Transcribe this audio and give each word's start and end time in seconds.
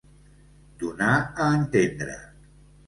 Donar 0.83 1.11
a 1.45 1.51
entendre. 1.61 2.21